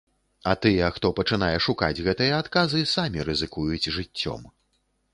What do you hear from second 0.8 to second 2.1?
хто пачынае шукаць